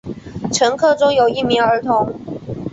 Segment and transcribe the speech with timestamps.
[0.51, 2.19] 乘客中有一名儿童。